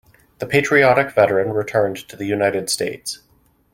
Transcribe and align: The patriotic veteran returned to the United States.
The 0.39 0.47
patriotic 0.47 1.11
veteran 1.11 1.53
returned 1.53 1.97
to 2.09 2.15
the 2.15 2.25
United 2.25 2.71
States. 2.71 3.19